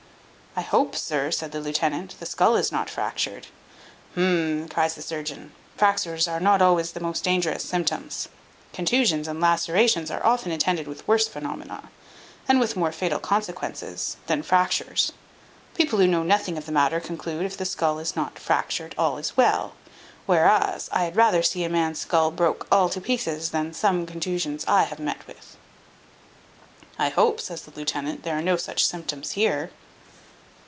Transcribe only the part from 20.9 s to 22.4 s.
I had rather see a man's skull